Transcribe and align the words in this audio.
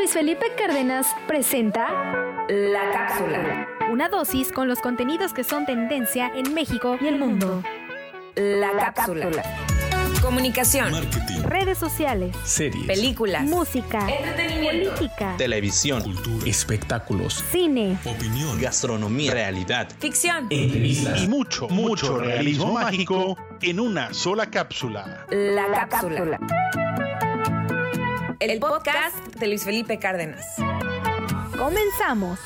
Luis 0.00 0.12
Felipe 0.14 0.46
Cárdenas 0.56 1.06
presenta 1.28 1.86
La 2.48 2.90
cápsula. 2.90 3.68
una 3.92 4.08
dosis 4.08 4.50
con 4.50 4.66
los 4.66 4.78
contenidos 4.80 5.34
que 5.34 5.44
son 5.44 5.66
tendencia 5.66 6.32
en 6.34 6.54
México 6.54 6.96
y 6.98 7.06
el 7.06 7.18
mundo. 7.18 7.62
La 8.34 8.94
cápsula. 8.94 9.28
Comunicación. 10.22 10.90
marketing, 10.90 11.42
Redes 11.42 11.76
sociales, 11.76 12.34
series, 12.44 12.86
Películas. 12.86 13.42
música, 13.42 14.08
Entretenimiento. 14.10 14.94
política, 14.94 15.34
televisión, 15.36 16.02
cultura, 16.02 16.46
espectáculos, 16.48 17.44
cine. 17.52 17.98
opinión, 18.06 18.58
gastronomía, 18.58 19.32
realidad, 19.34 19.86
Ficción. 19.98 20.46
y 20.48 21.26
mucho, 21.28 21.68
mucho 21.68 22.16
realismo 22.16 22.72
mágico 22.72 23.36
en 23.60 23.78
una 23.78 24.14
sola 24.14 24.46
cápsula. 24.50 25.26
La 25.28 25.86
cápsula. 25.88 26.38
El 28.40 28.58
podcast 28.58 29.18
de 29.38 29.48
Luis 29.48 29.64
Felipe 29.64 29.98
Cárdenas. 29.98 30.54
Comenzamos. 31.58 32.38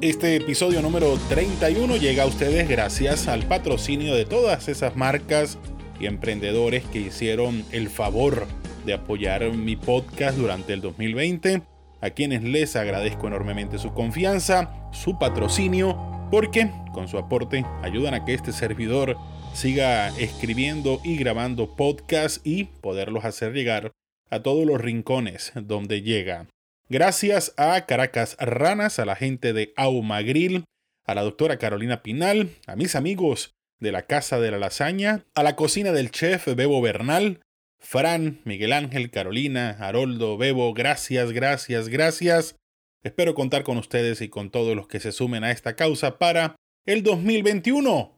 Este 0.00 0.36
episodio 0.36 0.80
número 0.80 1.18
31 1.28 1.96
llega 1.98 2.22
a 2.22 2.26
ustedes 2.26 2.66
gracias 2.66 3.28
al 3.28 3.42
patrocinio 3.42 4.14
de 4.14 4.24
todas 4.24 4.68
esas 4.68 4.96
marcas 4.96 5.58
y 6.00 6.06
emprendedores 6.06 6.82
que 6.84 7.00
hicieron 7.00 7.62
el 7.72 7.90
favor 7.90 8.46
de 8.86 8.94
apoyar 8.94 9.52
mi 9.52 9.76
podcast 9.76 10.38
durante 10.38 10.72
el 10.72 10.80
2020, 10.80 11.60
a 12.00 12.10
quienes 12.10 12.42
les 12.42 12.76
agradezco 12.76 13.26
enormemente 13.26 13.78
su 13.78 13.94
confianza, 13.94 14.90
su 14.92 15.18
patrocinio, 15.18 16.28
porque 16.30 16.70
con 16.92 17.08
su 17.08 17.18
aporte 17.18 17.64
ayudan 17.82 18.14
a 18.14 18.24
que 18.24 18.34
este 18.34 18.52
servidor 18.52 19.16
siga 19.54 20.08
escribiendo 20.18 21.00
y 21.02 21.16
grabando 21.16 21.76
podcasts 21.76 22.40
y 22.44 22.64
poderlos 22.64 23.24
hacer 23.24 23.52
llegar 23.52 23.92
a 24.30 24.42
todos 24.42 24.66
los 24.66 24.80
rincones 24.80 25.52
donde 25.54 26.02
llega. 26.02 26.46
Gracias 26.88 27.52
a 27.56 27.86
Caracas 27.86 28.36
Ranas, 28.38 28.98
a 28.98 29.04
la 29.04 29.16
gente 29.16 29.52
de 29.52 29.72
Auma 29.76 30.22
Grill, 30.22 30.64
a 31.04 31.14
la 31.14 31.22
doctora 31.22 31.58
Carolina 31.58 32.02
Pinal, 32.02 32.50
a 32.66 32.76
mis 32.76 32.94
amigos 32.94 33.54
de 33.80 33.92
la 33.92 34.02
Casa 34.02 34.40
de 34.40 34.50
la 34.50 34.58
Lasaña, 34.58 35.24
a 35.34 35.42
la 35.42 35.56
cocina 35.56 35.92
del 35.92 36.10
chef 36.10 36.46
Bebo 36.54 36.80
Bernal, 36.80 37.40
Fran, 37.78 38.40
Miguel 38.44 38.72
Ángel, 38.72 39.10
Carolina, 39.10 39.76
Haroldo, 39.78 40.36
Bebo, 40.36 40.72
gracias, 40.74 41.32
gracias, 41.32 41.88
gracias. 41.88 42.56
Espero 43.02 43.34
contar 43.34 43.62
con 43.62 43.78
ustedes 43.78 44.20
y 44.20 44.28
con 44.28 44.50
todos 44.50 44.74
los 44.74 44.88
que 44.88 45.00
se 45.00 45.12
sumen 45.12 45.44
a 45.44 45.52
esta 45.52 45.76
causa 45.76 46.18
para 46.18 46.56
el 46.84 47.02
2021. 47.02 48.12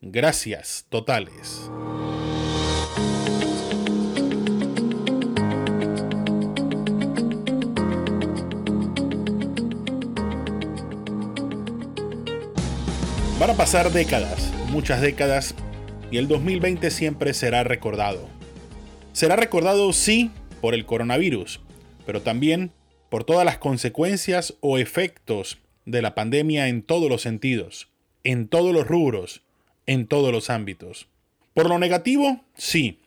Gracias 0.00 0.86
totales. 0.88 1.70
Van 13.38 13.50
a 13.50 13.54
pasar 13.54 13.90
décadas, 13.92 14.52
muchas 14.70 15.00
décadas, 15.00 15.54
y 16.10 16.16
el 16.16 16.28
2020 16.28 16.90
siempre 16.90 17.34
será 17.34 17.62
recordado. 17.62 18.33
Será 19.14 19.36
recordado 19.36 19.92
sí 19.92 20.32
por 20.60 20.74
el 20.74 20.86
coronavirus, 20.86 21.60
pero 22.04 22.20
también 22.20 22.72
por 23.10 23.22
todas 23.22 23.44
las 23.44 23.58
consecuencias 23.58 24.54
o 24.58 24.76
efectos 24.76 25.58
de 25.84 26.02
la 26.02 26.16
pandemia 26.16 26.66
en 26.66 26.82
todos 26.82 27.08
los 27.08 27.22
sentidos, 27.22 27.88
en 28.24 28.48
todos 28.48 28.74
los 28.74 28.88
rubros, 28.88 29.42
en 29.86 30.08
todos 30.08 30.32
los 30.32 30.50
ámbitos. 30.50 31.06
Por 31.54 31.68
lo 31.68 31.78
negativo, 31.78 32.40
sí, 32.56 32.98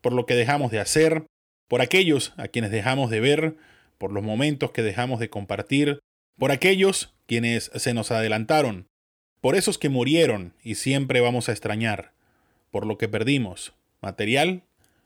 por 0.00 0.14
lo 0.14 0.24
que 0.24 0.34
dejamos 0.34 0.70
de 0.70 0.80
hacer, 0.80 1.26
por 1.68 1.82
aquellos 1.82 2.32
a 2.38 2.48
quienes 2.48 2.70
dejamos 2.70 3.10
de 3.10 3.20
ver, 3.20 3.56
por 3.98 4.12
los 4.12 4.24
momentos 4.24 4.70
que 4.70 4.80
dejamos 4.80 5.20
de 5.20 5.28
compartir, 5.28 5.98
por 6.38 6.52
aquellos 6.52 7.12
quienes 7.26 7.70
se 7.74 7.92
nos 7.92 8.10
adelantaron, 8.10 8.86
por 9.42 9.56
esos 9.56 9.76
que 9.76 9.90
murieron 9.90 10.54
y 10.64 10.76
siempre 10.76 11.20
vamos 11.20 11.50
a 11.50 11.52
extrañar, 11.52 12.12
por 12.70 12.86
lo 12.86 12.96
que 12.96 13.08
perdimos, 13.08 13.74
material 14.00 14.62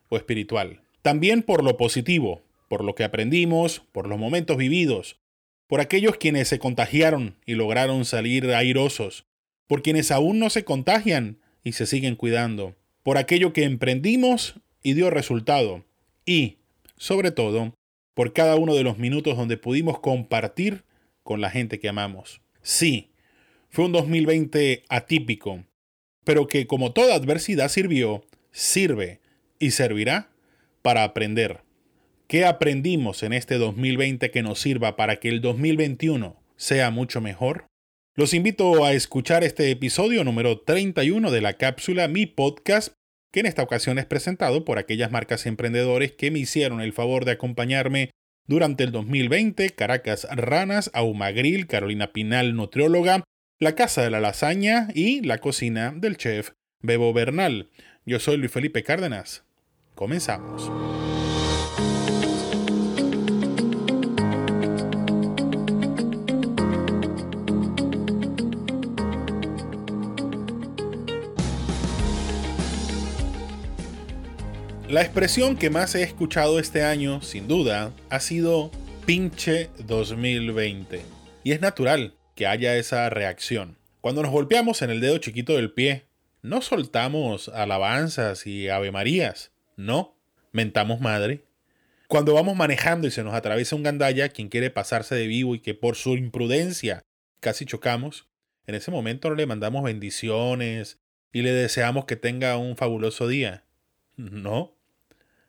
o 0.08 0.16
espiritual. 0.16 0.82
También 1.02 1.42
por 1.42 1.62
lo 1.62 1.76
positivo, 1.76 2.42
por 2.68 2.84
lo 2.84 2.94
que 2.94 3.04
aprendimos, 3.04 3.82
por 3.92 4.08
los 4.08 4.18
momentos 4.18 4.56
vividos, 4.56 5.18
por 5.66 5.80
aquellos 5.80 6.16
quienes 6.16 6.48
se 6.48 6.58
contagiaron 6.58 7.36
y 7.46 7.54
lograron 7.54 8.04
salir 8.04 8.50
airosos, 8.52 9.26
por 9.66 9.82
quienes 9.82 10.10
aún 10.10 10.38
no 10.38 10.50
se 10.50 10.64
contagian 10.64 11.38
y 11.62 11.72
se 11.72 11.86
siguen 11.86 12.16
cuidando, 12.16 12.74
por 13.02 13.18
aquello 13.18 13.52
que 13.52 13.64
emprendimos 13.64 14.54
y 14.82 14.94
dio 14.94 15.10
resultado, 15.10 15.84
y, 16.26 16.58
sobre 16.96 17.30
todo, 17.30 17.74
por 18.14 18.32
cada 18.32 18.56
uno 18.56 18.74
de 18.74 18.82
los 18.82 18.98
minutos 18.98 19.36
donde 19.36 19.56
pudimos 19.56 19.98
compartir 19.98 20.84
con 21.22 21.40
la 21.40 21.50
gente 21.50 21.78
que 21.80 21.88
amamos. 21.88 22.40
Sí, 22.62 23.10
fue 23.70 23.86
un 23.86 23.92
2020 23.92 24.84
atípico, 24.88 25.64
pero 26.22 26.46
que 26.46 26.66
como 26.66 26.92
toda 26.92 27.14
adversidad 27.14 27.68
sirvió, 27.68 28.24
sirve 28.52 29.20
y 29.64 29.70
servirá 29.70 30.28
para 30.82 31.04
aprender. 31.04 31.62
¿Qué 32.28 32.44
aprendimos 32.44 33.22
en 33.22 33.32
este 33.32 33.56
2020 33.56 34.30
que 34.30 34.42
nos 34.42 34.60
sirva 34.60 34.94
para 34.94 35.16
que 35.16 35.30
el 35.30 35.40
2021 35.40 36.38
sea 36.56 36.90
mucho 36.90 37.22
mejor? 37.22 37.64
Los 38.14 38.34
invito 38.34 38.84
a 38.84 38.92
escuchar 38.92 39.42
este 39.42 39.70
episodio 39.70 40.22
número 40.22 40.60
31 40.60 41.30
de 41.30 41.40
la 41.40 41.54
cápsula 41.54 42.08
Mi 42.08 42.26
Podcast, 42.26 42.92
que 43.32 43.40
en 43.40 43.46
esta 43.46 43.62
ocasión 43.62 43.98
es 43.98 44.04
presentado 44.04 44.66
por 44.66 44.78
aquellas 44.78 45.10
marcas 45.10 45.46
emprendedores 45.46 46.12
que 46.12 46.30
me 46.30 46.40
hicieron 46.40 46.82
el 46.82 46.92
favor 46.92 47.24
de 47.24 47.32
acompañarme 47.32 48.10
durante 48.46 48.84
el 48.84 48.92
2020, 48.92 49.70
Caracas 49.70 50.28
Ranas, 50.30 50.90
Aumagril, 50.92 51.66
Carolina 51.66 52.12
Pinal, 52.12 52.54
nutrióloga, 52.54 53.24
la 53.60 53.74
Casa 53.74 54.02
de 54.02 54.10
la 54.10 54.20
Lasaña 54.20 54.88
y 54.94 55.22
la 55.22 55.38
cocina 55.38 55.94
del 55.96 56.18
chef 56.18 56.50
Bebo 56.82 57.14
Bernal. 57.14 57.70
Yo 58.04 58.20
soy 58.20 58.36
Luis 58.36 58.52
Felipe 58.52 58.82
Cárdenas. 58.82 59.44
Comenzamos. 59.94 60.70
La 74.88 75.02
expresión 75.02 75.56
que 75.56 75.70
más 75.70 75.94
he 75.94 76.02
escuchado 76.02 76.60
este 76.60 76.84
año, 76.84 77.20
sin 77.20 77.48
duda, 77.48 77.92
ha 78.10 78.20
sido 78.20 78.70
pinche 79.06 79.70
2020. 79.78 81.02
Y 81.42 81.52
es 81.52 81.60
natural 81.60 82.14
que 82.34 82.46
haya 82.46 82.76
esa 82.76 83.10
reacción. 83.10 83.76
Cuando 84.00 84.22
nos 84.22 84.30
golpeamos 84.30 84.82
en 84.82 84.90
el 84.90 85.00
dedo 85.00 85.18
chiquito 85.18 85.54
del 85.54 85.72
pie, 85.72 86.06
no 86.42 86.62
soltamos 86.62 87.48
alabanzas 87.48 88.46
y 88.46 88.68
avemarías, 88.68 89.53
no, 89.76 90.16
mentamos 90.52 91.00
madre. 91.00 91.44
Cuando 92.08 92.34
vamos 92.34 92.56
manejando 92.56 93.06
y 93.06 93.10
se 93.10 93.24
nos 93.24 93.34
atraviesa 93.34 93.76
un 93.76 93.82
gandalla, 93.82 94.28
quien 94.28 94.48
quiere 94.48 94.70
pasarse 94.70 95.14
de 95.14 95.26
vivo 95.26 95.54
y 95.54 95.60
que 95.60 95.74
por 95.74 95.96
su 95.96 96.16
imprudencia 96.16 97.02
casi 97.40 97.64
chocamos, 97.66 98.28
en 98.66 98.74
ese 98.74 98.90
momento 98.90 99.28
no 99.28 99.34
le 99.34 99.46
mandamos 99.46 99.82
bendiciones 99.84 101.00
y 101.32 101.42
le 101.42 101.52
deseamos 101.52 102.04
que 102.04 102.16
tenga 102.16 102.56
un 102.56 102.76
fabuloso 102.76 103.28
día. 103.28 103.64
No, 104.16 104.76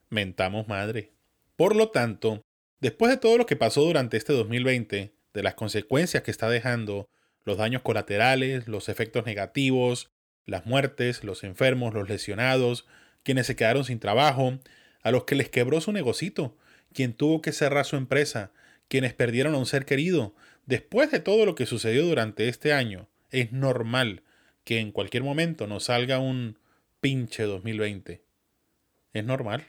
mentamos 0.10 0.68
madre. 0.68 1.12
Por 1.56 1.76
lo 1.76 1.90
tanto, 1.90 2.44
después 2.80 3.12
de 3.12 3.18
todo 3.18 3.38
lo 3.38 3.46
que 3.46 3.56
pasó 3.56 3.82
durante 3.82 4.18
este 4.18 4.34
2020, 4.34 5.14
de 5.34 5.44
las 5.44 5.54
consecuencias 5.54 6.24
que 6.24 6.32
está 6.32 6.50
dejando, 6.50 7.10
los 7.44 7.58
daños 7.58 7.82
colaterales, 7.84 8.68
los 8.68 8.90
efectos 8.90 9.26
negativos, 9.26 10.10
las 10.46 10.66
muertes, 10.66 11.24
los 11.24 11.44
enfermos, 11.44 11.94
los 11.94 12.10
lesionados, 12.10 12.86
quienes 13.26 13.48
se 13.48 13.58
quedaron 13.58 13.84
sin 13.84 14.00
trabajo, 14.00 14.58
a 15.02 15.12
los 15.12 15.26
que 15.26 15.36
les 15.36 15.50
quebró 15.50 15.82
su 15.82 15.92
negocito, 15.92 16.56
quien 16.94 17.14
tuvo 17.14 17.42
que 17.42 17.52
cerrar 17.52 17.86
su 17.86 17.98
empresa, 17.98 18.52
quienes 18.88 19.14
perdieron 19.14 19.56
a 19.56 19.58
un 19.58 19.66
ser 19.66 19.86
querido. 19.86 20.34
Después 20.66 21.12
de 21.12 21.20
todo 21.20 21.46
lo 21.46 21.56
que 21.56 21.66
sucedió 21.66 22.06
durante 22.06 22.48
este 22.48 22.72
año, 22.72 23.10
es 23.32 23.52
normal 23.52 24.24
que 24.64 24.80
en 24.80 24.92
cualquier 24.92 25.24
momento 25.24 25.68
nos 25.68 25.86
salga 25.86 26.20
un 26.20 26.58
pinche 27.02 27.44
2020. 27.44 28.24
Es 29.14 29.26
normal. 29.26 29.66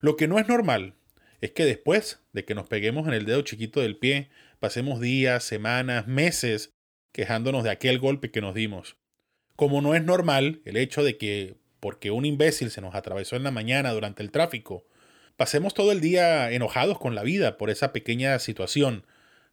Lo 0.00 0.16
que 0.16 0.28
no 0.28 0.38
es 0.38 0.48
normal 0.48 0.94
es 1.40 1.50
que 1.50 1.64
después 1.64 2.20
de 2.32 2.44
que 2.44 2.54
nos 2.54 2.68
peguemos 2.68 3.06
en 3.06 3.14
el 3.14 3.26
dedo 3.26 3.42
chiquito 3.42 3.80
del 3.80 3.96
pie, 3.96 4.30
pasemos 4.60 5.00
días, 5.00 5.44
semanas, 5.44 6.06
meses 6.06 6.72
quejándonos 7.12 7.64
de 7.64 7.70
aquel 7.70 7.98
golpe 7.98 8.30
que 8.30 8.40
nos 8.40 8.54
dimos. 8.54 8.96
Como 9.56 9.80
no 9.80 9.94
es 9.94 10.02
normal 10.02 10.60
el 10.64 10.76
hecho 10.76 11.04
de 11.04 11.16
que, 11.16 11.56
porque 11.84 12.10
un 12.10 12.24
imbécil 12.24 12.70
se 12.70 12.80
nos 12.80 12.94
atravesó 12.94 13.36
en 13.36 13.42
la 13.42 13.50
mañana 13.50 13.92
durante 13.92 14.22
el 14.22 14.30
tráfico, 14.30 14.86
pasemos 15.36 15.74
todo 15.74 15.92
el 15.92 16.00
día 16.00 16.50
enojados 16.50 16.98
con 16.98 17.14
la 17.14 17.22
vida 17.22 17.58
por 17.58 17.68
esa 17.68 17.92
pequeña 17.92 18.38
situación 18.38 19.04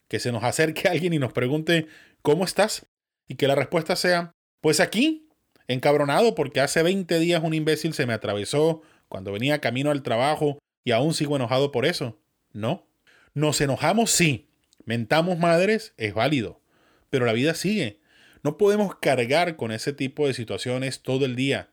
que 0.08 0.22
se 0.22 0.32
nos 0.32 0.46
acerque 0.46 0.88
alguien 0.88 1.12
y 1.12 1.20
nos 1.20 1.34
pregunte, 1.34 1.88
¿cómo 2.22 2.46
estás? 2.46 2.86
Y 3.28 3.36
que 3.36 3.50
la 3.50 3.56
respuesta 3.56 3.98
sea, 3.98 4.32
pues 4.62 4.80
aquí, 4.80 5.28
encabronado 5.68 6.34
porque 6.34 6.62
hace 6.62 6.82
20 6.84 7.20
días 7.20 7.44
un 7.44 7.54
imbécil 7.54 7.94
se 7.94 8.06
me 8.06 8.14
atravesó 8.14 8.82
cuando 9.10 9.34
venía 9.34 9.60
camino 9.60 9.92
al 9.92 10.02
trabajo 10.02 10.58
y 10.86 10.92
aún 10.92 11.14
sigo 11.14 11.36
enojado 11.36 11.74
por 11.74 11.86
eso. 11.86 12.18
No. 12.54 12.88
Nos 13.34 13.60
enojamos, 13.60 14.10
sí. 14.10 14.48
Mentamos 14.86 15.38
madres, 15.38 15.94
es 15.98 16.14
válido. 16.14 16.62
Pero 17.10 17.26
la 17.26 17.34
vida 17.34 17.56
sigue. 17.56 18.00
No 18.42 18.58
podemos 18.58 18.96
cargar 18.96 19.58
con 19.58 19.74
ese 19.74 19.92
tipo 19.92 20.28
de 20.28 20.34
situaciones 20.34 21.02
todo 21.02 21.26
el 21.26 21.36
día, 21.36 21.68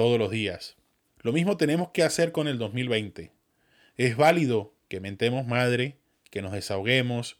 todos 0.00 0.18
los 0.18 0.30
días. 0.30 0.78
Lo 1.20 1.30
mismo 1.30 1.58
tenemos 1.58 1.90
que 1.90 2.02
hacer 2.02 2.32
con 2.32 2.48
el 2.48 2.56
2020. 2.56 3.32
Es 3.98 4.16
válido 4.16 4.72
que 4.88 4.98
mentemos 4.98 5.46
madre, 5.46 5.98
que 6.30 6.40
nos 6.40 6.52
desahoguemos, 6.52 7.38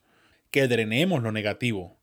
que 0.50 0.68
drenemos 0.68 1.22
lo 1.22 1.32
negativo. 1.32 1.96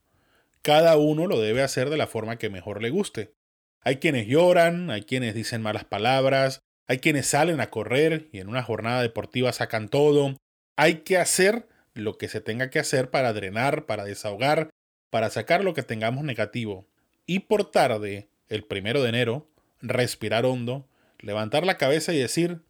Cada 0.64 0.98
uno 0.98 1.28
lo 1.28 1.40
debe 1.40 1.62
hacer 1.62 1.92
de 1.92 1.98
la 1.98 2.08
forma 2.08 2.40
que 2.40 2.50
mejor 2.50 2.82
le 2.82 2.90
guste. 2.90 3.36
Hay 3.82 3.98
quienes 3.98 4.26
lloran, 4.26 4.90
hay 4.90 5.04
quienes 5.04 5.36
dicen 5.36 5.62
malas 5.62 5.84
palabras, 5.84 6.62
hay 6.88 6.98
quienes 6.98 7.28
salen 7.28 7.62
a 7.62 7.70
correr 7.70 8.28
y 8.32 8.40
en 8.40 8.50
una 8.50 8.64
jornada 8.64 9.04
deportiva 9.04 9.54
sacan 9.54 9.90
todo. 9.90 10.38
Hay 10.76 11.02
que 11.02 11.20
hacer 11.20 11.68
lo 11.94 12.18
que 12.18 12.30
se 12.30 12.42
tenga 12.42 12.72
que 12.72 12.80
hacer 12.80 13.12
para 13.12 13.32
drenar, 13.32 13.86
para 13.86 14.06
desahogar, 14.06 14.72
para 15.12 15.30
sacar 15.30 15.64
lo 15.64 15.76
que 15.76 15.84
tengamos 15.84 16.24
negativo. 16.24 16.88
Y 17.28 17.42
por 17.42 17.70
tarde, 17.70 18.28
el 18.50 18.64
primero 18.64 19.04
de 19.04 19.10
enero, 19.10 19.48
respirar 19.82 20.46
hondo, 20.46 20.88
levantar 21.20 21.66
la 21.66 21.78
cabeza 21.78 22.14
y 22.14 22.20
decir, 22.20 22.62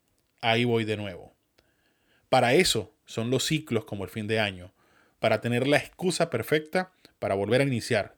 ahí 0.42 0.66
voy 0.66 0.86
de 0.86 0.98
nuevo. 0.98 1.36
Para 2.30 2.54
eso 2.54 2.94
son 3.06 3.30
los 3.30 3.46
ciclos 3.46 3.86
como 3.86 4.04
el 4.04 4.10
fin 4.10 4.28
de 4.28 4.40
año, 4.40 4.74
para 5.20 5.42
tener 5.42 5.68
la 5.68 5.78
excusa 5.78 6.30
perfecta 6.30 6.92
para 7.20 7.36
volver 7.36 7.62
a 7.62 7.66
iniciar, 7.66 8.16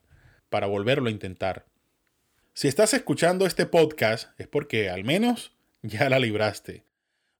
para 0.50 0.68
volverlo 0.68 1.08
a 1.08 1.12
intentar. 1.12 1.66
Si 2.54 2.68
estás 2.68 2.94
escuchando 2.94 3.46
este 3.46 3.66
podcast 3.66 4.30
es 4.40 4.48
porque 4.48 4.90
al 4.90 5.04
menos 5.04 5.54
ya 5.82 6.10
la 6.10 6.20
libraste. 6.20 6.84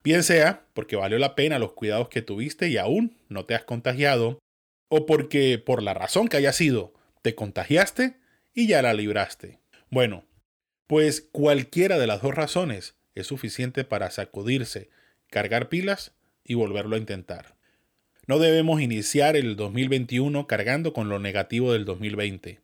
Bien 0.02 0.22
sea 0.22 0.64
porque 0.72 0.96
valió 0.96 1.18
la 1.18 1.34
pena 1.34 1.58
los 1.58 1.72
cuidados 1.72 2.08
que 2.08 2.22
tuviste 2.22 2.68
y 2.68 2.78
aún 2.78 3.16
no 3.28 3.44
te 3.44 3.54
has 3.54 3.64
contagiado, 3.64 4.38
o 4.88 5.04
porque 5.06 5.58
por 5.58 5.82
la 5.82 5.92
razón 5.92 6.28
que 6.28 6.38
haya 6.38 6.52
sido, 6.52 6.94
te 7.22 7.34
contagiaste 7.34 8.16
y 8.54 8.66
ya 8.66 8.80
la 8.80 8.94
libraste. 8.94 9.58
Bueno, 9.90 10.24
pues 10.90 11.20
cualquiera 11.30 12.00
de 12.00 12.08
las 12.08 12.20
dos 12.20 12.34
razones 12.34 12.96
es 13.14 13.28
suficiente 13.28 13.84
para 13.84 14.10
sacudirse, 14.10 14.90
cargar 15.30 15.68
pilas 15.68 16.16
y 16.42 16.54
volverlo 16.54 16.96
a 16.96 16.98
intentar. 16.98 17.54
No 18.26 18.40
debemos 18.40 18.80
iniciar 18.80 19.36
el 19.36 19.54
2021 19.54 20.48
cargando 20.48 20.92
con 20.92 21.08
lo 21.08 21.20
negativo 21.20 21.72
del 21.72 21.84
2020. 21.84 22.58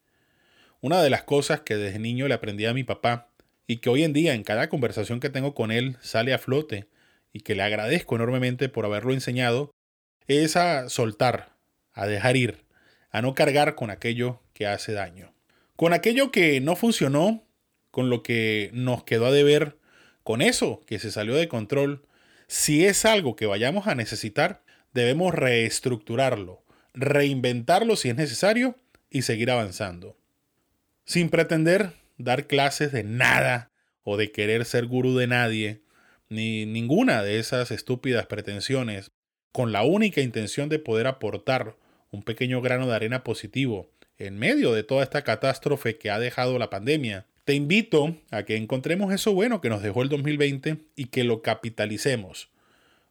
Una 0.80 1.00
de 1.02 1.08
las 1.08 1.22
cosas 1.22 1.60
que 1.60 1.76
desde 1.76 2.00
niño 2.00 2.26
le 2.26 2.34
aprendí 2.34 2.66
a 2.66 2.74
mi 2.74 2.82
papá 2.82 3.30
y 3.68 3.76
que 3.76 3.90
hoy 3.90 4.02
en 4.02 4.12
día 4.12 4.34
en 4.34 4.42
cada 4.42 4.68
conversación 4.68 5.20
que 5.20 5.30
tengo 5.30 5.54
con 5.54 5.70
él 5.70 5.96
sale 6.00 6.34
a 6.34 6.38
flote 6.38 6.88
y 7.32 7.42
que 7.42 7.54
le 7.54 7.62
agradezco 7.62 8.16
enormemente 8.16 8.68
por 8.68 8.86
haberlo 8.86 9.12
enseñado 9.12 9.70
es 10.26 10.56
a 10.56 10.88
soltar, 10.88 11.50
a 11.92 12.08
dejar 12.08 12.36
ir, 12.36 12.64
a 13.12 13.22
no 13.22 13.36
cargar 13.36 13.76
con 13.76 13.90
aquello 13.90 14.42
que 14.52 14.66
hace 14.66 14.94
daño. 14.94 15.32
Con 15.76 15.92
aquello 15.92 16.32
que 16.32 16.60
no 16.60 16.74
funcionó, 16.74 17.45
con 17.96 18.10
lo 18.10 18.22
que 18.22 18.68
nos 18.74 19.04
quedó 19.04 19.24
a 19.24 19.32
deber, 19.32 19.78
con 20.22 20.42
eso 20.42 20.82
que 20.86 20.98
se 20.98 21.10
salió 21.10 21.34
de 21.34 21.48
control, 21.48 22.02
si 22.46 22.84
es 22.84 23.06
algo 23.06 23.36
que 23.36 23.46
vayamos 23.46 23.86
a 23.86 23.94
necesitar, 23.94 24.62
debemos 24.92 25.34
reestructurarlo, 25.34 26.62
reinventarlo 26.92 27.96
si 27.96 28.10
es 28.10 28.16
necesario 28.16 28.78
y 29.08 29.22
seguir 29.22 29.50
avanzando. 29.50 30.18
Sin 31.06 31.30
pretender 31.30 31.94
dar 32.18 32.46
clases 32.46 32.92
de 32.92 33.02
nada 33.02 33.70
o 34.02 34.18
de 34.18 34.30
querer 34.30 34.66
ser 34.66 34.84
gurú 34.84 35.16
de 35.16 35.28
nadie, 35.28 35.80
ni 36.28 36.66
ninguna 36.66 37.22
de 37.22 37.38
esas 37.38 37.70
estúpidas 37.70 38.26
pretensiones, 38.26 39.10
con 39.52 39.72
la 39.72 39.84
única 39.84 40.20
intención 40.20 40.68
de 40.68 40.78
poder 40.78 41.06
aportar 41.06 41.76
un 42.10 42.22
pequeño 42.22 42.60
grano 42.60 42.86
de 42.88 42.94
arena 42.94 43.24
positivo 43.24 43.90
en 44.18 44.38
medio 44.38 44.74
de 44.74 44.82
toda 44.82 45.02
esta 45.02 45.24
catástrofe 45.24 45.96
que 45.96 46.10
ha 46.10 46.18
dejado 46.18 46.58
la 46.58 46.68
pandemia. 46.68 47.24
Te 47.46 47.54
invito 47.54 48.16
a 48.32 48.42
que 48.42 48.56
encontremos 48.56 49.14
eso 49.14 49.32
bueno 49.32 49.60
que 49.60 49.68
nos 49.68 49.80
dejó 49.80 50.02
el 50.02 50.08
2020 50.08 50.78
y 50.96 51.04
que 51.06 51.22
lo 51.22 51.42
capitalicemos. 51.42 52.50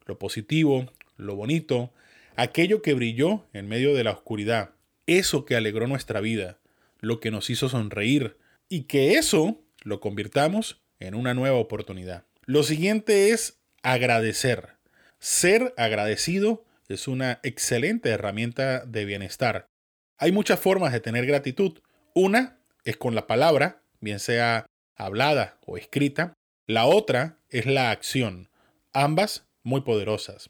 Lo 0.06 0.20
positivo, 0.20 0.92
lo 1.16 1.38
bonito, 1.38 1.94
aquello 2.36 2.82
que 2.82 2.94
brilló 2.94 3.46
en 3.54 3.70
medio 3.70 3.96
de 3.96 4.04
la 4.04 4.12
oscuridad, 4.12 4.72
eso 5.08 5.46
que 5.46 5.56
alegró 5.56 5.88
nuestra 5.88 6.20
vida, 6.20 6.58
lo 7.00 7.22
que 7.22 7.32
nos 7.32 7.50
hizo 7.50 7.70
sonreír, 7.70 8.36
y 8.68 8.84
que 8.84 9.14
eso 9.14 9.62
lo 9.84 10.02
convirtamos 10.02 10.82
en 11.00 11.16
una 11.16 11.34
nueva 11.34 11.56
oportunidad. 11.56 12.26
Lo 12.44 12.64
siguiente 12.64 13.30
es 13.30 13.62
agradecer. 13.84 14.72
Ser 15.18 15.74
agradecido 15.78 16.66
es 16.90 17.08
una 17.08 17.40
excelente 17.44 18.10
herramienta 18.10 18.86
de 18.86 19.06
bienestar. 19.06 19.70
Hay 20.18 20.34
muchas 20.34 20.60
formas 20.60 20.92
de 20.92 21.00
tener 21.00 21.26
gratitud. 21.26 21.80
Una 22.14 22.58
es 22.84 22.98
con 22.98 23.16
la 23.16 23.28
palabra, 23.28 23.82
bien 24.06 24.20
sea 24.20 24.66
hablada 24.96 25.58
o 25.66 25.76
escrita. 25.76 26.34
La 26.66 26.86
otra 26.86 27.40
es 27.50 27.66
la 27.66 27.92
acción, 27.92 28.50
ambas 28.94 29.46
muy 29.64 29.82
poderosas. 29.82 30.50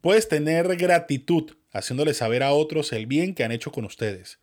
Puedes 0.00 0.28
tener 0.28 0.76
gratitud 0.76 1.52
haciéndole 1.72 2.14
saber 2.14 2.42
a 2.42 2.52
otros 2.52 2.92
el 2.92 3.06
bien 3.06 3.34
que 3.34 3.44
han 3.44 3.52
hecho 3.52 3.70
con 3.70 3.84
ustedes. 3.84 4.40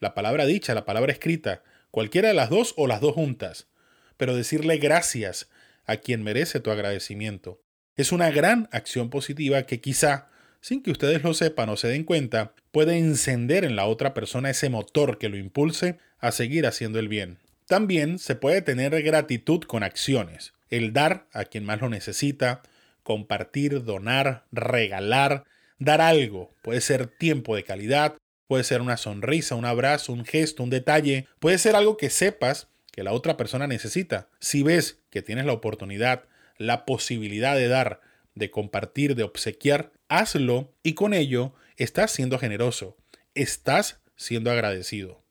La 0.00 0.14
palabra 0.14 0.46
dicha, 0.46 0.74
la 0.74 0.84
palabra 0.84 1.12
escrita, 1.12 1.62
cualquiera 1.90 2.28
de 2.28 2.34
las 2.34 2.50
dos 2.50 2.74
o 2.76 2.86
las 2.88 3.00
dos 3.00 3.14
juntas, 3.14 3.68
pero 4.16 4.34
decirle 4.34 4.78
gracias 4.78 5.48
a 5.84 5.96
quien 5.96 6.22
merece 6.22 6.60
tu 6.60 6.70
agradecimiento. 6.70 7.60
Es 7.96 8.12
una 8.12 8.30
gran 8.30 8.68
acción 8.72 9.10
positiva 9.10 9.64
que 9.64 9.80
quizá, 9.80 10.28
sin 10.60 10.82
que 10.82 10.90
ustedes 10.90 11.22
lo 11.22 11.34
sepan 11.34 11.68
o 11.68 11.76
se 11.76 11.88
den 11.88 12.04
cuenta, 12.04 12.54
puede 12.70 12.98
encender 12.98 13.64
en 13.64 13.76
la 13.76 13.86
otra 13.86 14.14
persona 14.14 14.50
ese 14.50 14.70
motor 14.70 15.18
que 15.18 15.28
lo 15.28 15.36
impulse 15.36 15.98
a 16.18 16.32
seguir 16.32 16.66
haciendo 16.66 16.98
el 16.98 17.08
bien. 17.08 17.41
También 17.66 18.18
se 18.18 18.34
puede 18.34 18.62
tener 18.62 19.02
gratitud 19.02 19.62
con 19.62 19.82
acciones, 19.82 20.52
el 20.70 20.92
dar 20.92 21.26
a 21.32 21.44
quien 21.44 21.64
más 21.64 21.80
lo 21.80 21.88
necesita, 21.88 22.62
compartir, 23.02 23.84
donar, 23.84 24.44
regalar, 24.52 25.44
dar 25.78 26.00
algo, 26.00 26.54
puede 26.62 26.80
ser 26.80 27.06
tiempo 27.06 27.56
de 27.56 27.64
calidad, 27.64 28.16
Puede 28.52 28.64
ser 28.64 28.82
una 28.82 28.98
sonrisa, 28.98 29.54
un 29.54 29.64
abrazo, 29.64 30.12
un 30.12 30.26
gesto, 30.26 30.62
un 30.62 30.68
detalle. 30.68 31.26
Puede 31.38 31.56
ser 31.56 31.74
algo 31.74 31.96
que 31.96 32.10
sepas 32.10 32.68
que 32.90 33.02
la 33.02 33.12
otra 33.12 33.38
persona 33.38 33.66
necesita. 33.66 34.28
Si 34.40 34.62
ves 34.62 34.98
que 35.08 35.22
tienes 35.22 35.46
la 35.46 35.54
oportunidad, 35.54 36.24
la 36.58 36.84
posibilidad 36.84 37.56
de 37.56 37.68
dar, 37.68 38.02
de 38.34 38.50
compartir, 38.50 39.14
de 39.14 39.22
obsequiar, 39.22 39.92
hazlo 40.10 40.74
y 40.82 40.92
con 40.92 41.14
ello 41.14 41.54
estás 41.78 42.10
siendo 42.10 42.38
generoso, 42.38 42.98
estás 43.34 44.02
siendo 44.16 44.50
agradecido. 44.50 45.21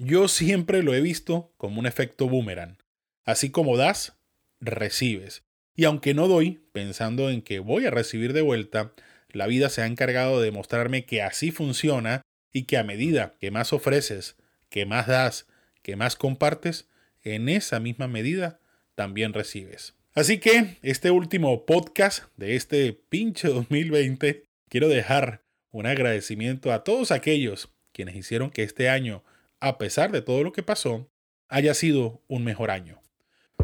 Yo 0.00 0.28
siempre 0.28 0.84
lo 0.84 0.94
he 0.94 1.00
visto 1.00 1.52
como 1.56 1.80
un 1.80 1.86
efecto 1.86 2.28
boomerang. 2.28 2.78
Así 3.24 3.50
como 3.50 3.76
das, 3.76 4.16
recibes. 4.60 5.42
Y 5.74 5.84
aunque 5.84 6.14
no 6.14 6.28
doy, 6.28 6.60
pensando 6.72 7.30
en 7.30 7.42
que 7.42 7.58
voy 7.58 7.84
a 7.84 7.90
recibir 7.90 8.32
de 8.32 8.42
vuelta, 8.42 8.94
la 9.28 9.48
vida 9.48 9.68
se 9.68 9.82
ha 9.82 9.86
encargado 9.86 10.40
de 10.40 10.52
mostrarme 10.52 11.04
que 11.04 11.20
así 11.20 11.50
funciona 11.50 12.22
y 12.52 12.62
que 12.64 12.76
a 12.76 12.84
medida 12.84 13.34
que 13.40 13.50
más 13.50 13.72
ofreces, 13.72 14.36
que 14.70 14.86
más 14.86 15.08
das, 15.08 15.46
que 15.82 15.96
más 15.96 16.14
compartes, 16.14 16.88
en 17.24 17.48
esa 17.48 17.80
misma 17.80 18.06
medida 18.06 18.60
también 18.94 19.32
recibes. 19.32 19.94
Así 20.14 20.38
que 20.38 20.78
este 20.82 21.10
último 21.10 21.66
podcast 21.66 22.24
de 22.36 22.54
este 22.54 22.92
pinche 22.92 23.48
2020, 23.48 24.44
quiero 24.68 24.88
dejar 24.88 25.42
un 25.72 25.86
agradecimiento 25.86 26.72
a 26.72 26.84
todos 26.84 27.10
aquellos 27.10 27.68
quienes 27.92 28.14
hicieron 28.14 28.50
que 28.50 28.62
este 28.62 28.88
año, 28.88 29.24
a 29.60 29.78
pesar 29.78 30.12
de 30.12 30.22
todo 30.22 30.42
lo 30.42 30.52
que 30.52 30.62
pasó, 30.62 31.10
haya 31.48 31.74
sido 31.74 32.22
un 32.28 32.44
mejor 32.44 32.70
año. 32.70 33.00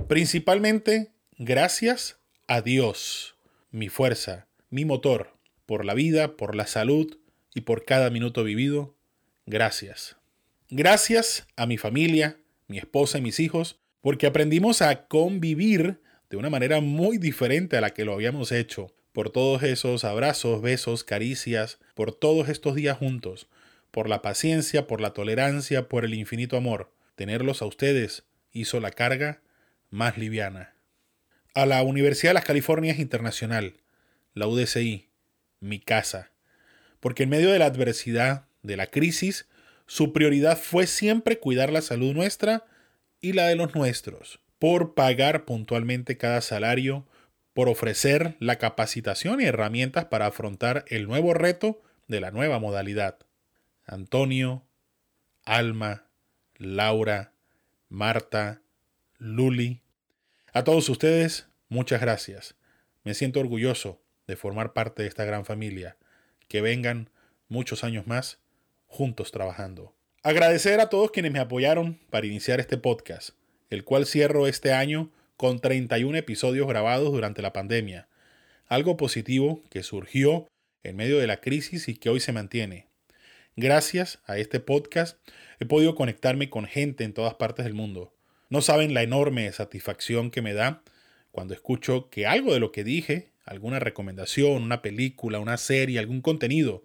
Principalmente 0.09 1.13
gracias 1.39 2.19
a 2.47 2.61
Dios, 2.61 3.37
mi 3.71 3.89
fuerza, 3.89 4.49
mi 4.71 4.85
motor, 4.85 5.37
por 5.67 5.85
la 5.85 5.95
vida, 5.95 6.37
por 6.37 6.55
la 6.55 6.67
salud, 6.67 7.19
y 7.55 7.63
por 7.63 7.85
cada 7.85 8.11
minuto 8.11 8.45
vivido, 8.45 8.97
gracias. 9.47 10.17
Gracias 10.69 11.47
a 11.57 11.67
mi 11.67 11.79
familia, 11.79 12.37
mi 12.67 12.79
esposa 12.79 13.19
y 13.19 13.23
mis 13.23 13.39
hijos, 13.39 13.79
porque 14.01 14.27
aprendimos 14.27 14.83
a 14.83 15.07
convivir 15.07 16.01
de 16.29 16.37
una 16.37 16.51
manera 16.51 16.81
muy 16.81 17.17
diferente 17.17 17.77
a 17.77 17.81
la 17.81 17.91
que 17.91 18.05
lo 18.05 18.13
habíamos 18.13 18.51
hecho, 18.51 18.93
por 19.13 19.31
todos 19.31 19.63
esos 19.63 20.03
abrazos, 20.03 20.61
besos, 20.61 21.05
caricias, 21.05 21.79
por 21.95 22.13
todos 22.13 22.49
estos 22.49 22.75
días 22.75 22.99
juntos, 22.99 23.47
por 23.95 24.11
la 24.11 24.21
paciencia, 24.21 24.87
por 24.87 25.01
la 25.01 25.15
tolerancia, 25.15 25.89
por 25.89 26.05
el 26.05 26.13
infinito 26.13 26.59
amor. 26.59 26.93
Tenerlos 27.15 27.63
a 27.63 27.65
ustedes 27.65 28.25
hizo 28.53 28.79
la 28.79 28.91
carga 28.91 29.41
más 29.89 30.19
liviana. 30.19 30.75
A 31.55 31.65
la 31.65 31.83
Universidad 31.83 32.31
de 32.31 32.35
las 32.35 32.45
Californias 32.45 32.99
Internacional, 32.99 33.79
la 34.35 34.47
UDCI, 34.47 35.09
mi 35.61 35.81
casa 35.81 36.35
porque 37.05 37.25
en 37.25 37.29
medio 37.29 37.53
de 37.53 37.59
la 37.59 37.67
adversidad, 37.67 38.47
de 38.63 38.79
la 38.79 38.87
crisis, 38.87 39.47
su 39.87 40.15
prioridad 40.15 40.57
fue 40.57 40.87
siempre 40.87 41.39
cuidar 41.39 41.71
la 41.71 41.83
salud 41.83 42.15
nuestra 42.15 42.65
y 43.21 43.35
la 43.35 43.47
de 43.47 43.57
los 43.57 43.75
nuestros, 43.75 44.41
por 44.59 44.95
pagar 44.95 45.45
puntualmente 45.45 46.17
cada 46.17 46.41
salario, 46.41 47.07
por 47.53 47.69
ofrecer 47.69 48.37
la 48.41 48.57
capacitación 48.57 49.43
y 49.43 49.45
herramientas 49.45 50.07
para 50.07 50.25
afrontar 50.25 50.87
el 50.89 51.07
nuevo 51.07 51.35
reto 51.35 51.83
de 52.09 52.23
la 52.23 52.31
nueva 52.31 52.59
modalidad. 52.59 53.19
Antonio, 53.85 54.65
Alma, 55.45 56.07
Laura, 56.57 57.33
Marta, 57.89 58.63
Luli, 59.19 59.83
a 60.57 60.63
todos 60.63 60.89
ustedes, 60.89 61.49
muchas 61.69 62.01
gracias. 62.01 62.55
Me 63.03 63.15
siento 63.15 63.41
orgulloso 63.41 64.01
de 64.29 64.37
formar 64.37 64.73
parte 64.73 65.03
de 65.03 65.09
esta 65.09 65.25
gran 65.25 65.45
familia. 65.45 65.97
Que 66.47 66.61
vengan 66.61 67.11
muchos 67.49 67.83
años 67.83 68.07
más 68.07 68.39
juntos 68.87 69.33
trabajando. 69.33 69.97
Agradecer 70.23 70.79
a 70.79 70.89
todos 70.89 71.11
quienes 71.11 71.33
me 71.33 71.41
apoyaron 71.41 71.99
para 72.09 72.29
iniciar 72.29 72.61
este 72.61 72.79
podcast, 72.79 73.31
el 73.69 73.83
cual 73.83 74.07
cierro 74.07 74.47
este 74.47 74.73
año 74.73 75.11
con 75.37 75.59
31 75.59 76.17
episodios 76.19 76.69
grabados 76.69 77.11
durante 77.11 77.43
la 77.43 77.53
pandemia. 77.53 78.07
Algo 78.69 78.97
positivo 78.97 79.61
que 79.71 79.83
surgió 79.83 80.47
en 80.85 80.95
medio 80.95 81.19
de 81.19 81.27
la 81.27 81.41
crisis 81.41 81.89
y 81.89 81.97
que 81.97 82.11
hoy 82.11 82.21
se 82.21 82.33
mantiene. 82.33 82.87
Gracias 83.57 84.19
a 84.27 84.37
este 84.39 84.59
podcast 84.59 85.17
he 85.61 85.65
podido 85.65 85.95
conectarme 85.95 86.51
con 86.51 86.67
gente 86.67 87.05
en 87.05 87.13
todas 87.13 87.35
partes 87.35 87.65
del 87.65 87.75
mundo. 87.75 88.13
No 88.49 88.63
saben 88.63 88.95
la 88.95 89.05
enorme 89.05 89.53
satisfacción 89.53 90.33
que 90.33 90.43
me 90.43 90.55
da 90.55 90.83
cuando 91.31 91.55
escucho 91.55 92.11
que 92.11 92.27
algo 92.27 92.53
de 92.53 92.59
lo 92.59 92.73
que 92.73 92.83
dije, 92.83 93.31
alguna 93.45 93.79
recomendación, 93.79 94.65
una 94.65 94.83
película, 94.83 95.39
una 95.39 95.57
serie, 95.57 96.01
algún 96.01 96.21
contenido, 96.21 96.85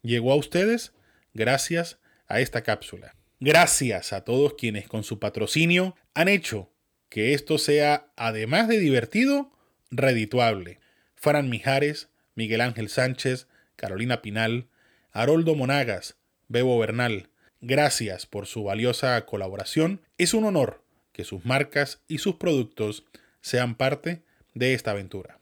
llegó 0.00 0.32
a 0.32 0.36
ustedes 0.36 0.94
gracias 1.34 1.98
a 2.26 2.40
esta 2.40 2.62
cápsula. 2.62 3.14
Gracias 3.38 4.14
a 4.14 4.24
todos 4.24 4.54
quienes 4.54 4.88
con 4.88 5.04
su 5.04 5.18
patrocinio 5.18 5.94
han 6.14 6.28
hecho 6.28 6.70
que 7.10 7.34
esto 7.34 7.58
sea, 7.58 8.10
además 8.16 8.66
de 8.68 8.78
divertido, 8.78 9.52
redituable. 9.90 10.80
Fran 11.16 11.50
Mijares, 11.50 12.08
Miguel 12.34 12.62
Ángel 12.62 12.88
Sánchez, 12.88 13.46
Carolina 13.76 14.22
Pinal, 14.22 14.68
Haroldo 15.12 15.54
Monagas, 15.54 16.16
Bebo 16.48 16.78
Bernal, 16.78 17.30
gracias 17.60 18.26
por 18.26 18.46
su 18.46 18.64
valiosa 18.64 19.24
colaboración. 19.26 20.02
Es 20.18 20.34
un 20.34 20.44
honor 20.44 20.82
que 21.12 21.24
sus 21.24 21.44
marcas 21.44 22.02
y 22.08 22.18
sus 22.18 22.36
productos 22.36 23.04
sean 23.40 23.74
parte 23.74 24.22
de 24.54 24.74
esta 24.74 24.92
aventura. 24.92 25.38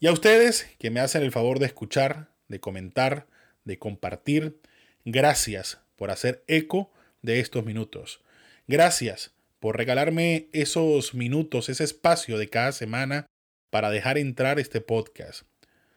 Y 0.00 0.08
a 0.08 0.12
ustedes 0.12 0.66
que 0.78 0.90
me 0.90 1.00
hacen 1.00 1.22
el 1.22 1.32
favor 1.32 1.58
de 1.58 1.66
escuchar, 1.66 2.28
de 2.48 2.60
comentar, 2.60 3.26
de 3.64 3.78
compartir, 3.78 4.58
gracias 5.04 5.80
por 5.96 6.10
hacer 6.10 6.42
eco 6.48 6.90
de 7.22 7.40
estos 7.40 7.64
minutos. 7.64 8.20
Gracias 8.66 9.32
por 9.60 9.76
regalarme 9.76 10.48
esos 10.52 11.14
minutos, 11.14 11.68
ese 11.68 11.84
espacio 11.84 12.36
de 12.36 12.48
cada 12.48 12.72
semana 12.72 13.26
para 13.70 13.90
dejar 13.90 14.18
entrar 14.18 14.58
este 14.58 14.80
podcast. 14.80 15.44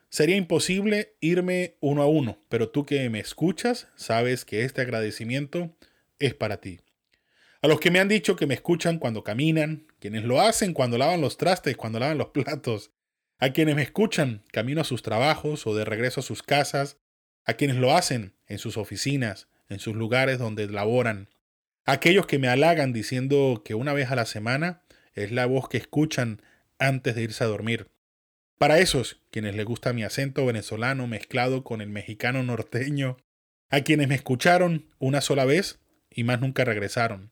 Sería 0.10 0.36
imposible 0.38 1.16
irme 1.20 1.78
uno 1.82 2.02
a 2.02 2.08
uno, 2.08 2.40
pero 2.50 2.70
tú 2.70 2.86
que 2.86 3.10
me 3.10 3.20
escuchas 3.20 3.88
sabes 3.96 4.46
que 4.46 4.64
este 4.64 4.82
agradecimiento 4.82 5.76
es 6.20 6.34
para 6.34 6.62
ti. 6.62 6.80
A 7.62 7.68
los 7.68 7.80
que 7.80 7.92
me 7.92 8.00
han 8.00 8.08
dicho 8.08 8.36
que 8.36 8.46
me 8.46 8.54
escuchan 8.54 9.00
cuando 9.00 9.24
caminan, 9.24 9.88
quienes 10.00 10.24
lo 10.24 10.40
hacen 10.40 10.74
cuando 10.74 10.98
lavan 10.98 11.22
los 11.22 11.38
trastes, 11.38 11.76
cuando 11.76 12.00
lavan 12.00 12.18
los 12.18 12.30
platos, 12.30 12.92
a 13.40 13.50
quienes 13.52 13.76
me 13.76 13.82
escuchan 13.82 14.44
camino 14.52 14.82
a 14.82 14.86
sus 14.86 15.02
trabajos 15.02 15.68
o 15.68 15.76
de 15.76 15.84
regreso 15.84 16.20
a 16.20 16.24
sus 16.24 16.44
casas, 16.44 16.98
a 17.44 17.56
quienes 17.56 17.78
lo 17.78 17.96
hacen 17.96 18.36
en 18.48 18.60
sus 18.60 18.78
oficinas, 18.78 19.48
en 19.68 19.80
sus 19.80 19.96
lugares 19.96 20.40
donde 20.40 20.68
laboran, 20.70 21.30
a 21.86 21.94
aquellos 21.94 22.26
que 22.26 22.40
me 22.40 22.48
halagan 22.48 22.94
diciendo 22.94 23.62
que 23.64 23.76
una 23.76 23.94
vez 23.94 24.12
a 24.12 24.16
la 24.16 24.26
semana 24.26 24.84
es 25.14 25.32
la 25.32 25.46
voz 25.46 25.70
que 25.70 25.78
escuchan 25.78 26.42
antes 26.80 27.16
de 27.16 27.24
irse 27.24 27.44
a 27.44 27.48
dormir. 27.48 27.90
Para 28.58 28.80
esos, 28.80 29.22
quienes 29.32 29.56
les 29.56 29.66
gusta 29.66 29.92
mi 29.92 30.04
acento 30.04 30.46
venezolano 30.46 31.08
mezclado 31.08 31.64
con 31.64 31.82
el 31.82 31.90
mexicano 31.90 32.42
norteño, 32.42 33.18
a 33.70 33.82
quienes 33.82 34.08
me 34.08 34.16
escucharon 34.16 34.88
una 34.98 35.20
sola 35.20 35.44
vez 35.44 35.80
y 36.10 36.24
más 36.24 36.40
nunca 36.40 36.64
regresaron, 36.64 37.32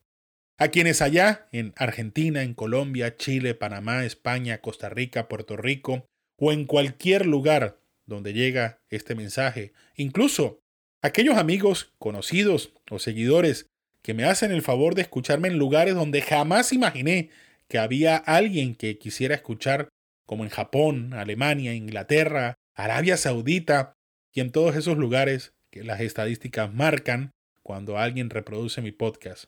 a 0.57 0.67
quienes 0.67 1.01
allá, 1.01 1.47
en 1.51 1.73
Argentina, 1.77 2.43
en 2.43 2.53
Colombia, 2.53 3.15
Chile, 3.15 3.55
Panamá, 3.55 4.05
España, 4.05 4.59
Costa 4.59 4.89
Rica, 4.89 5.27
Puerto 5.29 5.55
Rico, 5.55 6.05
o 6.37 6.51
en 6.51 6.65
cualquier 6.65 7.25
lugar 7.25 7.79
donde 8.05 8.33
llega 8.33 8.81
este 8.89 9.15
mensaje, 9.15 9.71
incluso 9.95 10.59
aquellos 11.01 11.37
amigos, 11.37 11.93
conocidos 11.99 12.73
o 12.89 12.99
seguidores 12.99 13.67
que 14.01 14.13
me 14.13 14.25
hacen 14.25 14.51
el 14.51 14.61
favor 14.61 14.93
de 14.95 15.03
escucharme 15.03 15.47
en 15.47 15.57
lugares 15.57 15.95
donde 15.95 16.21
jamás 16.21 16.73
imaginé 16.73 17.29
que 17.69 17.79
había 17.79 18.17
alguien 18.17 18.75
que 18.75 18.97
quisiera 18.97 19.35
escuchar, 19.35 19.87
como 20.33 20.45
en 20.45 20.49
Japón, 20.49 21.13
Alemania, 21.13 21.75
Inglaterra, 21.75 22.55
Arabia 22.73 23.17
Saudita 23.17 23.93
y 24.31 24.39
en 24.39 24.51
todos 24.51 24.75
esos 24.75 24.97
lugares 24.97 25.53
que 25.69 25.83
las 25.83 26.01
estadísticas 26.01 26.73
marcan 26.73 27.29
cuando 27.61 27.99
alguien 27.99 28.31
reproduce 28.31 28.81
mi 28.81 28.91
podcast. 28.91 29.45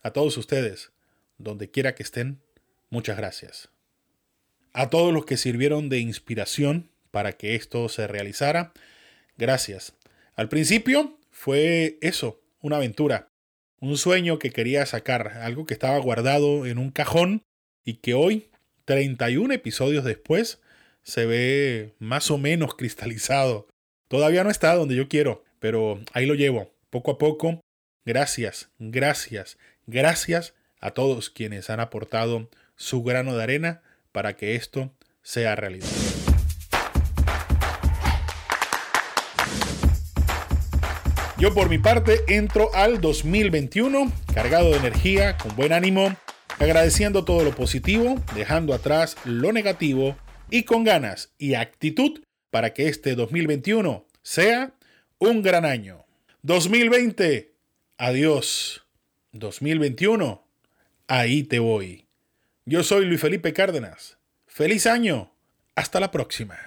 A 0.00 0.12
todos 0.12 0.36
ustedes, 0.36 0.92
donde 1.38 1.72
quiera 1.72 1.96
que 1.96 2.04
estén, 2.04 2.40
muchas 2.88 3.16
gracias. 3.16 3.70
A 4.72 4.90
todos 4.90 5.12
los 5.12 5.24
que 5.26 5.36
sirvieron 5.36 5.88
de 5.88 5.98
inspiración 5.98 6.92
para 7.10 7.32
que 7.32 7.56
esto 7.56 7.88
se 7.88 8.06
realizara, 8.06 8.72
gracias. 9.36 9.96
Al 10.36 10.48
principio 10.48 11.18
fue 11.32 11.98
eso, 12.00 12.40
una 12.60 12.76
aventura, 12.76 13.32
un 13.80 13.96
sueño 13.96 14.38
que 14.38 14.52
quería 14.52 14.86
sacar, 14.86 15.38
algo 15.38 15.66
que 15.66 15.74
estaba 15.74 15.98
guardado 15.98 16.64
en 16.64 16.78
un 16.78 16.92
cajón 16.92 17.42
y 17.84 17.94
que 17.94 18.14
hoy, 18.14 18.51
31 18.92 19.54
episodios 19.54 20.04
después, 20.04 20.60
se 21.02 21.24
ve 21.24 21.94
más 21.98 22.30
o 22.30 22.36
menos 22.36 22.74
cristalizado. 22.74 23.66
Todavía 24.06 24.44
no 24.44 24.50
está 24.50 24.74
donde 24.74 24.94
yo 24.94 25.08
quiero, 25.08 25.44
pero 25.60 25.98
ahí 26.12 26.26
lo 26.26 26.34
llevo, 26.34 26.70
poco 26.90 27.12
a 27.12 27.18
poco. 27.18 27.62
Gracias, 28.04 28.68
gracias, 28.78 29.56
Gracias 29.86 30.52
a 30.78 30.90
todos 30.90 31.30
quienes 31.30 31.70
han 31.70 31.80
aportado 31.80 32.50
su 32.76 33.02
grano 33.02 33.34
de 33.34 33.42
arena 33.42 33.80
para 34.12 34.36
que 34.36 34.56
esto 34.56 34.92
sea 35.22 35.56
realidad. 35.56 35.88
Yo 41.38 41.54
por 41.54 41.70
mi 41.70 41.78
parte 41.78 42.20
entro 42.28 42.68
al 42.74 43.00
2021 43.00 44.12
cargado 44.34 44.70
de 44.70 44.76
energía, 44.76 45.38
con 45.38 45.56
buen 45.56 45.72
ánimo, 45.72 46.14
agradeciendo 46.62 47.24
todo 47.24 47.44
lo 47.44 47.54
positivo, 47.54 48.22
dejando 48.34 48.72
atrás 48.72 49.16
lo 49.24 49.52
negativo 49.52 50.16
y 50.48 50.62
con 50.62 50.84
ganas 50.84 51.32
y 51.36 51.54
actitud 51.54 52.22
para 52.50 52.72
que 52.72 52.88
este 52.88 53.14
2021 53.16 54.06
sea 54.22 54.72
un 55.18 55.42
gran 55.42 55.64
año. 55.64 56.04
2020, 56.42 57.52
adiós. 57.98 58.86
2021, 59.32 60.44
ahí 61.08 61.42
te 61.42 61.58
voy. 61.58 62.06
Yo 62.64 62.84
soy 62.84 63.06
Luis 63.06 63.20
Felipe 63.20 63.52
Cárdenas. 63.52 64.18
Feliz 64.46 64.86
año. 64.86 65.32
Hasta 65.74 65.98
la 65.98 66.10
próxima. 66.10 66.58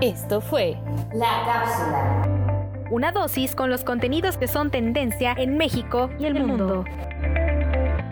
Esto 0.00 0.40
fue 0.40 0.76
La 1.14 1.44
cápsula. 1.46 2.51
Una 2.92 3.10
dosis 3.10 3.56
con 3.56 3.70
los 3.70 3.82
contenidos 3.84 4.36
que 4.36 4.46
son 4.46 4.70
tendencia 4.70 5.32
en 5.32 5.56
México 5.56 6.10
y 6.18 6.26
el 6.26 6.34
mundo. 6.34 6.84